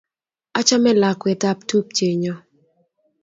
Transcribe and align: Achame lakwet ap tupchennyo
Achame 0.59 0.91
lakwet 1.01 1.41
ap 1.51 1.59
tupchennyo 1.69 2.35